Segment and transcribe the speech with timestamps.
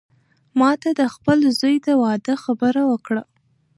[0.59, 3.23] ما ته د خپل زوی د واده خبره وکړه.